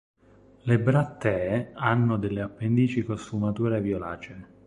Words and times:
Le 0.63 0.79
brattee 0.79 1.73
hanno 1.75 2.17
delle 2.17 2.41
appendici 2.41 3.03
con 3.03 3.19
sfumature 3.19 3.79
violacee. 3.81 4.47